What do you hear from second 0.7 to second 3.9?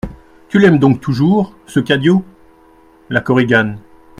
donc toujours, ce Cadio? LA KORIGANE.